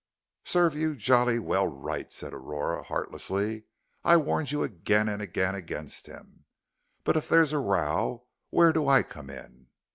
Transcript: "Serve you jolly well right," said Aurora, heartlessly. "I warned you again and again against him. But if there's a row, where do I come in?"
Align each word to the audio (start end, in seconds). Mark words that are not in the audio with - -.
"Serve 0.45 0.73
you 0.75 0.95
jolly 0.95 1.37
well 1.37 1.67
right," 1.67 2.11
said 2.11 2.33
Aurora, 2.33 2.81
heartlessly. 2.81 3.65
"I 4.03 4.17
warned 4.17 4.51
you 4.51 4.63
again 4.63 5.07
and 5.07 5.21
again 5.21 5.53
against 5.53 6.07
him. 6.07 6.45
But 7.03 7.17
if 7.17 7.29
there's 7.29 7.53
a 7.53 7.59
row, 7.59 8.25
where 8.49 8.73
do 8.73 8.87
I 8.87 9.03
come 9.03 9.29
in?" 9.29 9.67